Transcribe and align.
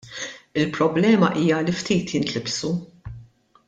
Il-problema 0.61 1.29
hija 1.43 1.59
li 1.69 1.75
ftit 1.83 2.13
jintlibsu. 2.17 2.71